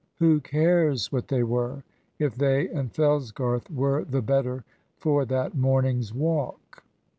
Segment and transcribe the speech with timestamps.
[0.15, 1.83] Who cares what they were,
[2.17, 4.63] if they and Fellsgarth were the better
[4.97, 6.83] for that morning's walk?